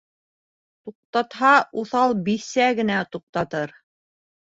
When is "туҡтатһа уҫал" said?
0.87-2.17